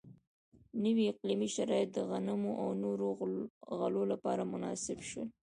نوي 0.83 1.03
اقلیمي 1.13 1.49
شرایط 1.55 1.89
د 1.93 1.97
غنمو 2.09 2.51
او 2.61 2.67
نورو 2.83 3.07
غلو 3.79 4.03
لپاره 4.11 4.49
مناسب 4.53 4.97
شول. 5.09 5.27